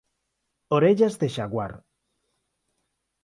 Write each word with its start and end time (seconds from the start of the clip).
Orellas 0.77 1.15
de 1.23 1.29
xaguar. 1.35 1.69